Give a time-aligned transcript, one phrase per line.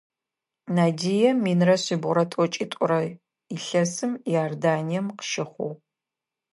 [0.75, 3.01] Надия минрэ шъибгъурэ тӏокӏитӏурэ
[3.55, 5.75] илъэсым Иорданием къыщыхъугъ.